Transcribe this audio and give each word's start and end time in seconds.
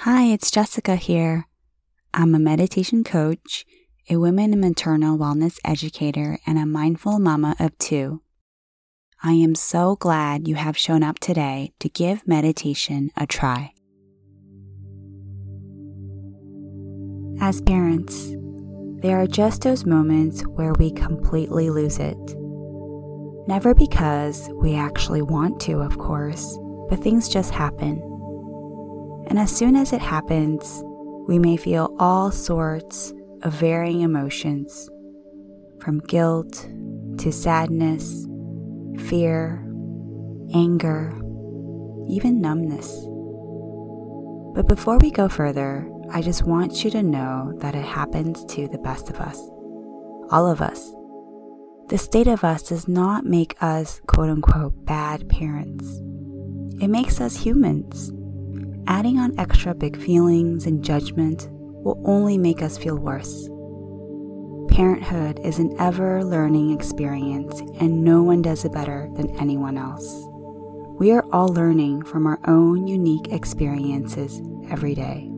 Hi, 0.00 0.24
it's 0.24 0.50
Jessica 0.50 0.94
here. 0.94 1.48
I'm 2.12 2.34
a 2.34 2.38
meditation 2.38 3.02
coach, 3.02 3.64
a 4.10 4.18
women 4.18 4.52
and 4.52 4.60
maternal 4.60 5.16
wellness 5.16 5.58
educator, 5.64 6.38
and 6.46 6.58
a 6.58 6.66
mindful 6.66 7.18
mama 7.18 7.56
of 7.58 7.76
two. 7.78 8.20
I 9.24 9.32
am 9.32 9.54
so 9.54 9.96
glad 9.96 10.46
you 10.46 10.54
have 10.56 10.76
shown 10.76 11.02
up 11.02 11.18
today 11.18 11.72
to 11.80 11.88
give 11.88 12.28
meditation 12.28 13.10
a 13.16 13.26
try. 13.26 13.72
As 17.40 17.62
parents, 17.62 18.32
there 19.00 19.18
are 19.18 19.26
just 19.26 19.62
those 19.62 19.86
moments 19.86 20.42
where 20.42 20.74
we 20.74 20.90
completely 20.90 21.70
lose 21.70 21.98
it. 21.98 22.18
Never 23.48 23.74
because 23.74 24.50
we 24.56 24.76
actually 24.76 25.22
want 25.22 25.58
to, 25.62 25.80
of 25.80 25.96
course, 25.96 26.58
but 26.90 27.02
things 27.02 27.30
just 27.30 27.54
happen. 27.54 28.12
And 29.28 29.38
as 29.38 29.54
soon 29.54 29.76
as 29.76 29.92
it 29.92 30.00
happens, 30.00 30.82
we 31.26 31.38
may 31.38 31.56
feel 31.56 31.94
all 31.98 32.30
sorts 32.30 33.12
of 33.42 33.52
varying 33.52 34.02
emotions 34.02 34.88
from 35.80 36.00
guilt 36.00 36.68
to 37.18 37.32
sadness, 37.32 38.26
fear, 39.08 39.62
anger, 40.54 41.12
even 42.08 42.40
numbness. 42.40 42.88
But 44.54 44.68
before 44.68 44.98
we 44.98 45.10
go 45.10 45.28
further, 45.28 45.90
I 46.10 46.22
just 46.22 46.44
want 46.44 46.84
you 46.84 46.90
to 46.90 47.02
know 47.02 47.52
that 47.58 47.74
it 47.74 47.84
happens 47.84 48.44
to 48.54 48.68
the 48.68 48.78
best 48.78 49.10
of 49.10 49.16
us, 49.20 49.38
all 50.30 50.46
of 50.46 50.60
us. 50.60 50.92
The 51.88 51.98
state 51.98 52.26
of 52.26 52.42
us 52.42 52.62
does 52.62 52.88
not 52.88 53.24
make 53.24 53.60
us 53.60 54.00
quote 54.06 54.30
unquote 54.30 54.84
bad 54.84 55.28
parents. 55.28 56.00
It 56.80 56.88
makes 56.88 57.20
us 57.20 57.36
humans. 57.36 58.12
Adding 58.88 59.18
on 59.18 59.36
extra 59.36 59.74
big 59.74 60.00
feelings 60.00 60.64
and 60.64 60.84
judgment 60.84 61.48
will 61.50 62.00
only 62.04 62.38
make 62.38 62.62
us 62.62 62.78
feel 62.78 62.96
worse. 62.96 63.48
Parenthood 64.68 65.40
is 65.44 65.58
an 65.58 65.74
ever 65.80 66.22
learning 66.22 66.70
experience, 66.70 67.60
and 67.80 68.04
no 68.04 68.22
one 68.22 68.42
does 68.42 68.64
it 68.64 68.72
better 68.72 69.08
than 69.16 69.34
anyone 69.40 69.76
else. 69.76 70.06
We 71.00 71.10
are 71.10 71.24
all 71.32 71.48
learning 71.48 72.04
from 72.04 72.28
our 72.28 72.38
own 72.46 72.86
unique 72.86 73.32
experiences 73.32 74.40
every 74.70 74.94
day. 74.94 75.28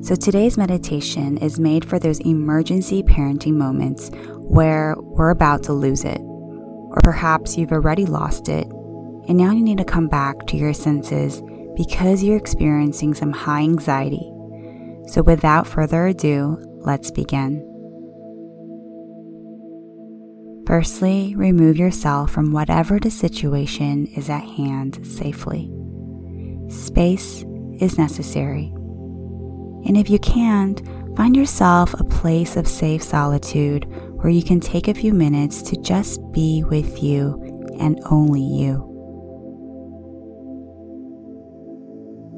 So, 0.00 0.14
today's 0.14 0.56
meditation 0.56 1.36
is 1.38 1.60
made 1.60 1.84
for 1.84 1.98
those 1.98 2.20
emergency 2.20 3.02
parenting 3.02 3.54
moments 3.54 4.10
where 4.38 4.96
we're 4.98 5.30
about 5.30 5.62
to 5.64 5.74
lose 5.74 6.04
it, 6.04 6.20
or 6.20 7.00
perhaps 7.04 7.58
you've 7.58 7.72
already 7.72 8.06
lost 8.06 8.48
it, 8.48 8.66
and 9.28 9.36
now 9.36 9.52
you 9.52 9.62
need 9.62 9.78
to 9.78 9.84
come 9.84 10.08
back 10.08 10.46
to 10.46 10.56
your 10.56 10.72
senses 10.72 11.42
because 11.88 12.22
you're 12.22 12.36
experiencing 12.36 13.12
some 13.12 13.32
high 13.32 13.62
anxiety. 13.62 14.30
So, 15.08 15.20
without 15.20 15.66
further 15.66 16.06
ado, 16.06 16.58
let's 16.78 17.10
begin. 17.10 17.68
Firstly, 20.64 21.34
remove 21.34 21.76
yourself 21.76 22.30
from 22.30 22.52
whatever 22.52 23.00
the 23.00 23.10
situation 23.10 24.06
is 24.14 24.30
at 24.30 24.44
hand 24.44 25.04
safely. 25.04 25.72
Space 26.68 27.44
is 27.80 27.98
necessary. 27.98 28.72
And 29.84 29.96
if 29.96 30.08
you 30.08 30.20
can't, 30.20 30.80
find 31.16 31.36
yourself 31.36 31.94
a 31.94 32.04
place 32.04 32.56
of 32.56 32.68
safe 32.68 33.02
solitude 33.02 33.86
where 34.20 34.30
you 34.30 34.44
can 34.44 34.60
take 34.60 34.86
a 34.86 34.94
few 34.94 35.12
minutes 35.12 35.62
to 35.62 35.76
just 35.82 36.20
be 36.30 36.62
with 36.62 37.02
you 37.02 37.74
and 37.80 38.00
only 38.04 38.40
you. 38.40 38.91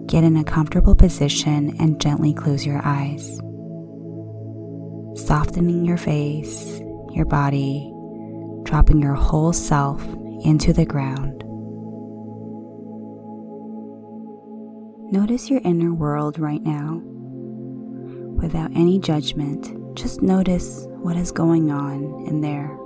Get 0.06 0.22
in 0.22 0.36
a 0.36 0.44
comfortable 0.44 0.94
position 0.94 1.76
and 1.80 2.00
gently 2.00 2.34
close 2.34 2.66
your 2.66 2.80
eyes. 2.84 3.38
Softening 5.26 5.84
your 5.84 5.96
face, 5.96 6.80
your 7.12 7.24
body, 7.24 7.90
dropping 8.64 9.00
your 9.00 9.14
whole 9.14 9.52
self 9.52 10.02
into 10.44 10.72
the 10.72 10.84
ground. 10.84 11.42
Notice 15.12 15.48
your 15.48 15.60
inner 15.64 15.94
world 15.94 16.38
right 16.38 16.62
now. 16.62 17.00
Without 18.42 18.70
any 18.74 18.98
judgment, 18.98 19.96
just 19.96 20.22
notice 20.22 20.86
what 20.88 21.16
is 21.16 21.32
going 21.32 21.70
on 21.70 22.26
in 22.26 22.40
there. 22.40 22.76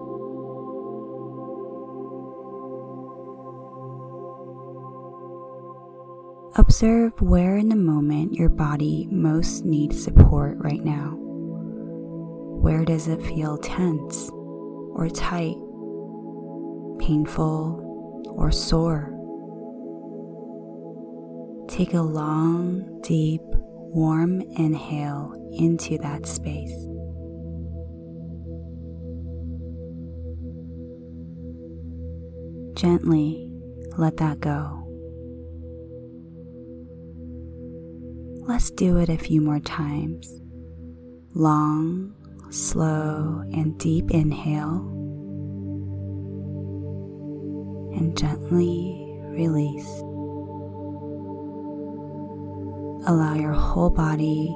Observe 6.59 7.13
where 7.23 7.57
in 7.57 7.69
the 7.69 7.77
moment 7.77 8.35
your 8.35 8.49
body 8.49 9.07
most 9.13 9.65
needs 9.65 10.03
support 10.03 10.57
right 10.59 10.85
now. 10.85 11.15
Where 12.61 12.85
does 12.85 13.07
it 13.07 13.23
feel 13.23 13.59
tense 13.59 14.29
or 14.33 15.09
tight, 15.09 15.55
painful 16.99 18.35
or 18.37 18.51
sore? 18.51 19.15
Take 21.69 21.95
a 21.95 22.03
long, 22.03 23.03
deep, 23.03 23.41
warm 23.45 24.41
inhale 24.41 25.33
into 25.53 25.97
that 25.99 26.27
space. 26.27 26.75
Gently 32.75 33.53
let 33.97 34.17
that 34.17 34.41
go. 34.41 34.78
Let's 38.49 38.71
do 38.71 38.97
it 38.97 39.11
a 39.11 39.19
few 39.19 39.43
more 39.43 39.61
times. 39.61 40.41
Long, 41.35 42.15
slow, 42.49 43.43
and 43.53 43.79
deep 43.79 44.11
inhale. 44.11 44.79
And 47.95 48.17
gently 48.17 49.21
release. 49.25 49.87
Allow 53.07 53.35
your 53.35 53.53
whole 53.53 53.91
body 53.91 54.47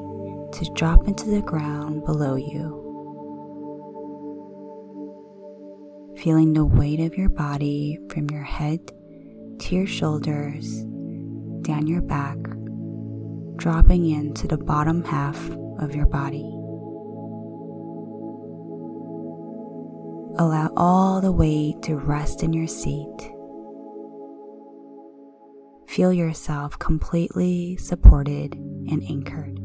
to 0.53 0.73
drop 0.75 1.07
into 1.07 1.29
the 1.29 1.43
ground 1.43 2.07
below 2.07 2.37
you. 2.37 2.79
Feeling 6.17 6.55
the 6.55 6.65
weight 6.65 7.01
of 7.01 7.19
your 7.19 7.29
body 7.29 7.99
from 8.09 8.31
your 8.31 8.43
head 8.43 8.81
to 9.59 9.77
your 9.77 9.87
shoulders, 9.87 10.83
down 11.61 11.87
your 11.87 12.01
back, 12.01 12.39
dropping 13.63 14.11
into 14.11 14.49
the 14.49 14.59
bottom 14.59 15.05
half 15.05 15.39
of 15.79 15.95
your 15.95 16.07
body. 16.07 16.43
Allow 20.37 20.73
all 20.77 21.21
the 21.21 21.31
weight 21.31 21.81
to 21.83 21.95
rest 21.95 22.43
in 22.43 22.53
your 22.53 22.67
seat. 22.67 23.31
Feel 25.87 26.13
yourself 26.13 26.77
completely 26.81 27.77
supported 27.77 28.55
and 28.55 29.01
anchored. 29.09 29.62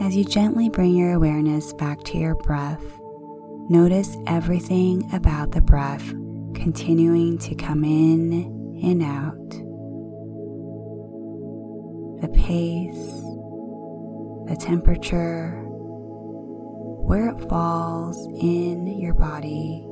As 0.00 0.16
you 0.16 0.24
gently 0.24 0.68
bring 0.68 0.94
your 0.94 1.14
awareness 1.14 1.72
back 1.72 2.04
to 2.04 2.18
your 2.18 2.36
breath, 2.36 2.82
notice 3.68 4.16
everything 4.28 5.12
about 5.12 5.50
the 5.50 5.60
breath 5.60 6.06
continuing 6.54 7.36
to 7.38 7.56
come 7.56 7.82
in 7.84 8.80
and 8.80 9.02
out. 9.02 9.50
The 12.22 12.28
pace, 12.28 13.10
the 14.48 14.56
temperature, 14.64 15.62
where 17.04 17.30
it 17.30 17.48
falls 17.48 18.24
in 18.40 18.86
your 19.00 19.14
body. 19.14 19.82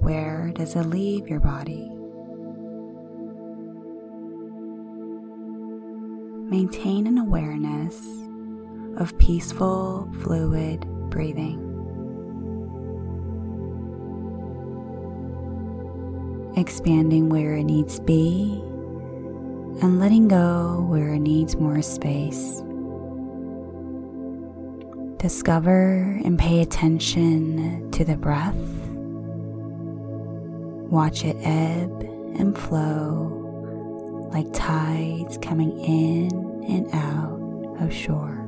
Where 0.00 0.50
does 0.54 0.74
it 0.74 0.86
leave 0.86 1.28
your 1.28 1.40
body? 1.40 2.01
Maintain 6.52 7.06
an 7.06 7.16
awareness 7.16 7.98
of 8.98 9.16
peaceful, 9.16 10.06
fluid 10.20 10.80
breathing. 11.08 11.58
Expanding 16.54 17.30
where 17.30 17.54
it 17.54 17.64
needs 17.64 18.00
be 18.00 18.60
and 19.80 19.98
letting 19.98 20.28
go 20.28 20.84
where 20.90 21.14
it 21.14 21.20
needs 21.20 21.56
more 21.56 21.80
space. 21.80 22.62
Discover 25.16 26.20
and 26.22 26.38
pay 26.38 26.60
attention 26.60 27.90
to 27.92 28.04
the 28.04 28.18
breath. 28.18 28.54
Watch 30.90 31.24
it 31.24 31.36
ebb 31.40 32.02
and 32.38 32.58
flow 32.58 33.41
like 34.32 34.46
tides 34.54 35.36
coming 35.38 35.78
in 35.80 36.30
and 36.66 36.88
out 36.94 37.82
of 37.82 37.92
shore. 37.92 38.38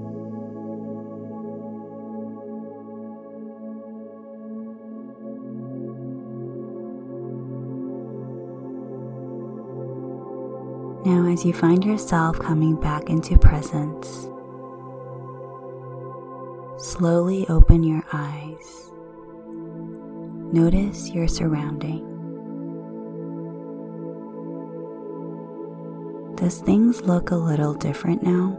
Now, 11.05 11.31
as 11.31 11.45
you 11.45 11.53
find 11.53 11.85
yourself 11.85 12.39
coming 12.39 12.77
back 12.77 13.11
into 13.11 13.39
presence, 13.39 14.27
slowly 16.79 17.47
open 17.49 17.83
your 17.83 18.03
eyes. 18.11 18.91
Notice 20.51 21.11
your 21.11 21.29
surroundings. 21.29 22.14
Does 26.45 26.61
things 26.61 27.01
look 27.01 27.31
a 27.31 27.37
little 27.37 27.73
different 27.73 28.23
now? 28.23 28.59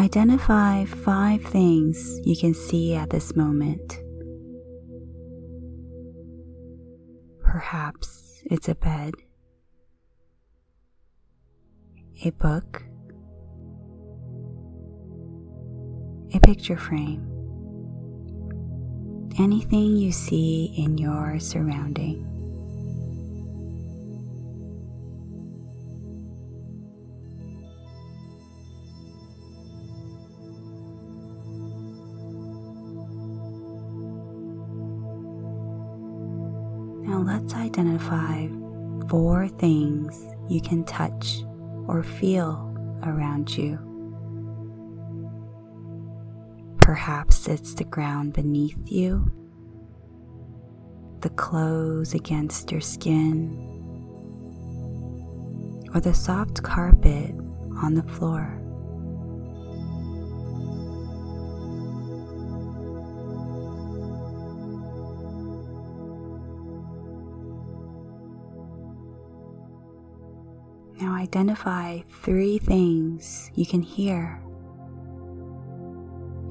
Identify 0.00 0.86
five 0.86 1.44
things 1.44 2.20
you 2.24 2.34
can 2.34 2.54
see 2.54 2.94
at 2.94 3.10
this 3.10 3.36
moment. 3.36 3.98
Perhaps 7.42 8.40
it's 8.46 8.70
a 8.70 8.74
bed, 8.74 9.12
a 12.24 12.30
book, 12.30 12.82
a 16.34 16.40
picture 16.40 16.76
frame, 16.76 17.28
anything 19.38 19.96
you 19.96 20.10
see 20.12 20.74
in 20.78 20.96
your 20.96 21.38
surrounding. 21.38 22.28
Now 37.06 37.18
let's 37.18 37.54
identify 37.54 38.48
four 39.08 39.48
things 39.48 40.18
you 40.48 40.62
can 40.62 40.84
touch 40.84 41.42
or 41.86 42.02
feel 42.02 42.74
around 43.02 43.54
you. 43.54 43.91
Perhaps 46.82 47.46
it's 47.46 47.74
the 47.74 47.84
ground 47.84 48.32
beneath 48.32 48.76
you, 48.86 49.30
the 51.20 51.30
clothes 51.30 52.12
against 52.12 52.72
your 52.72 52.80
skin, 52.80 53.56
or 55.94 56.00
the 56.00 56.12
soft 56.12 56.62
carpet 56.64 57.30
on 57.82 57.94
the 57.94 58.02
floor. 58.02 58.58
Now 71.00 71.14
identify 71.14 72.00
three 72.22 72.58
things 72.58 73.52
you 73.54 73.66
can 73.66 73.82
hear. 73.82 74.42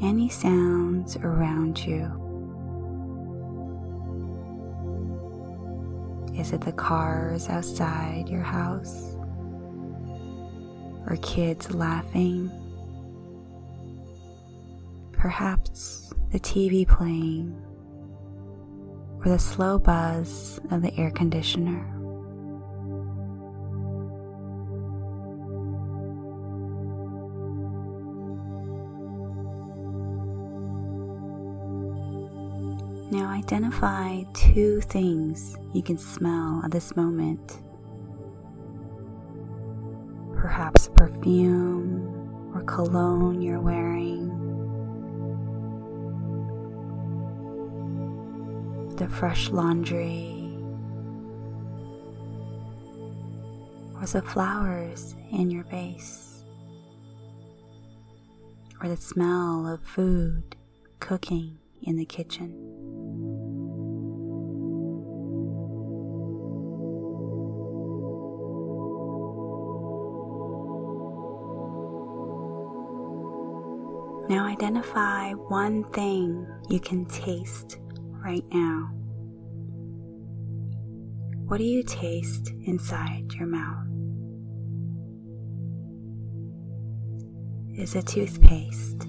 Any 0.02 0.30
sounds 0.30 1.16
around 1.18 1.78
you. 1.86 2.10
Is 6.36 6.54
it 6.54 6.62
the 6.62 6.72
cars 6.72 7.48
outside 7.50 8.28
your 8.28 8.42
house? 8.42 9.16
Or 11.08 11.20
kids 11.22 11.72
laughing? 11.76 12.50
Perhaps 15.12 16.12
the 16.32 16.40
TV 16.40 16.88
playing? 16.88 17.56
Or 19.24 19.30
the 19.30 19.38
slow 19.38 19.78
buzz 19.78 20.60
of 20.72 20.82
the 20.82 20.98
air 20.98 21.12
conditioner? 21.12 22.01
Now 33.12 33.30
identify 33.30 34.24
two 34.34 34.80
things 34.80 35.58
you 35.74 35.84
can 35.84 35.98
smell 35.98 36.62
at 36.64 36.72
this 36.72 36.96
moment. 36.96 37.60
Perhaps 40.34 40.90
perfume 40.96 42.52
or 42.56 42.64
cologne 42.64 43.42
you're 43.42 43.60
wearing. 43.60 44.30
The 48.96 49.10
fresh 49.10 49.50
laundry. 49.50 50.56
Or 54.00 54.06
the 54.06 54.22
flowers 54.22 55.16
in 55.34 55.52
your 55.52 55.66
vase. 55.66 56.46
Or 58.82 58.88
the 58.88 58.96
smell 58.96 59.68
of 59.68 59.84
food 59.84 60.56
cooking 61.02 61.58
in 61.82 61.98
the 61.98 62.06
kitchen. 62.06 62.71
Identify 74.62 75.32
one 75.32 75.84
thing 75.86 76.46
you 76.70 76.80
can 76.80 77.04
taste 77.06 77.80
right 78.24 78.44
now. 78.54 78.92
What 81.48 81.58
do 81.58 81.64
you 81.64 81.82
taste 81.82 82.54
inside 82.68 83.34
your 83.34 83.48
mouth? 83.48 83.88
Is 87.76 87.96
it 87.96 88.06
toothpaste? 88.06 89.08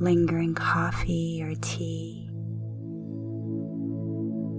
Lingering 0.00 0.54
coffee 0.54 1.42
or 1.42 1.54
tea? 1.60 2.26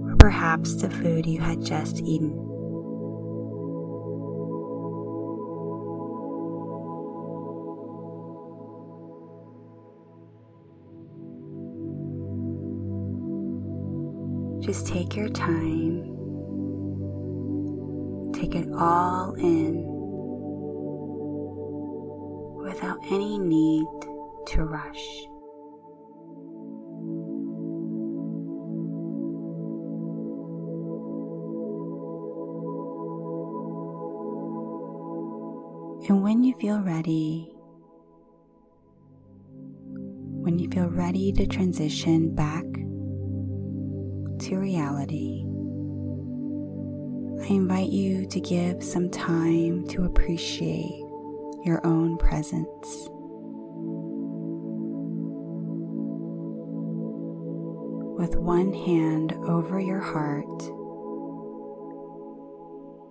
Or 0.03 0.15
perhaps 0.17 0.75
the 0.75 0.91
food 0.91 1.25
you 1.25 1.41
had 1.41 1.65
just 1.65 1.99
eaten? 2.01 2.52
Just 14.73 14.87
take 14.87 15.15
your 15.15 15.29
time. 15.29 16.01
Take 18.33 18.55
it 18.55 18.67
all 18.75 19.35
in 19.35 19.83
without 22.57 22.97
any 23.11 23.37
need 23.37 23.85
to 24.47 24.63
rush. 24.63 25.27
And 36.09 36.23
when 36.23 36.43
you 36.43 36.55
feel 36.59 36.81
ready, 36.81 37.53
when 40.41 40.57
you 40.57 40.67
feel 40.71 40.87
ready 40.87 41.31
to 41.33 41.45
transition 41.45 42.33
back 42.33 42.72
to 44.43 44.57
reality, 44.57 45.45
I 47.41 47.47
invite 47.47 47.89
you 47.89 48.25
to 48.25 48.41
give 48.41 48.83
some 48.83 49.09
time 49.09 49.87
to 49.87 50.03
appreciate 50.03 50.99
your 51.63 51.79
own 51.85 52.17
presence. 52.17 53.07
With 58.19 58.35
one 58.35 58.73
hand 58.73 59.31
over 59.47 59.79
your 59.79 60.01
heart, 60.01 60.59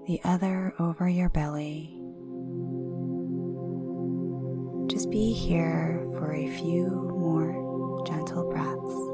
the 0.07 0.21
other 0.25 0.75
over 0.79 1.09
your 1.09 1.31
belly, 1.31 1.99
just 4.87 5.11
be 5.11 5.33
here 5.33 6.07
for 6.19 6.35
a 6.35 6.49
few 6.59 6.89
more 6.89 8.05
gentle 8.07 8.51
breaths. 8.51 9.12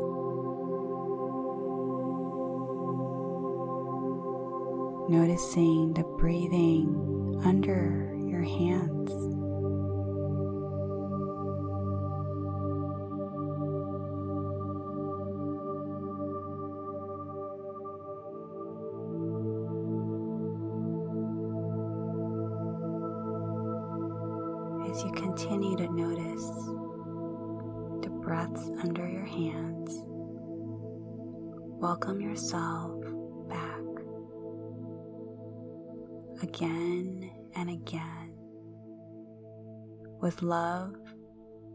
Noticing 5.08 5.94
the 5.94 6.04
breathing 6.18 7.40
under 7.42 8.14
your 8.26 8.42
hands. 8.42 9.10
as 24.90 25.04
you 25.04 25.12
continue 25.12 25.76
to 25.76 25.88
notice 25.92 26.46
the 28.02 28.10
breaths 28.22 28.70
under 28.82 29.08
your 29.08 29.24
hands, 29.24 30.02
welcome 31.80 32.20
yourself 32.20 32.94
again 36.42 37.30
and 37.54 37.70
again 37.70 38.34
with 40.20 40.42
love, 40.42 40.94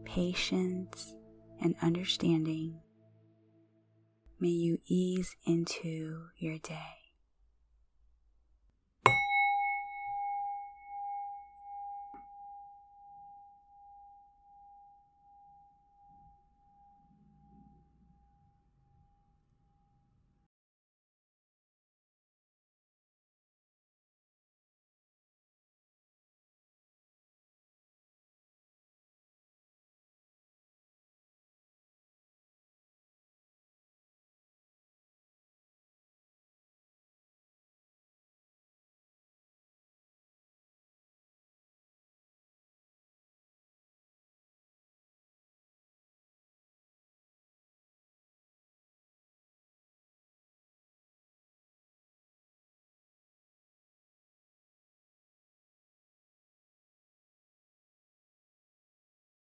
patience, 0.04 1.14
and 1.60 1.74
understanding. 1.82 2.80
May 4.38 4.48
you 4.48 4.78
ease 4.86 5.34
into 5.46 6.26
your 6.38 6.58
day. 6.58 7.03